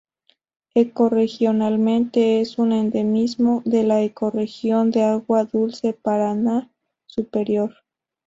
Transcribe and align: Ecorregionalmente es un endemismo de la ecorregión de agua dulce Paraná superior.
Ecorregionalmente 0.73 2.41
es 2.41 2.57
un 2.57 2.71
endemismo 2.73 3.61
de 3.65 3.83
la 3.83 4.01
ecorregión 4.01 4.89
de 4.89 5.03
agua 5.03 5.43
dulce 5.43 5.93
Paraná 5.93 6.71
superior. 7.05 7.75